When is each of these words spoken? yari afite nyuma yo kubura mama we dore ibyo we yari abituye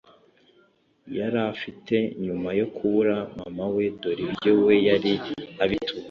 yari 1.17 1.39
afite 1.53 1.95
nyuma 2.25 2.49
yo 2.59 2.67
kubura 2.75 3.15
mama 3.37 3.65
we 3.73 3.83
dore 4.01 4.21
ibyo 4.27 4.51
we 4.65 4.73
yari 4.89 5.11
abituye 5.63 5.99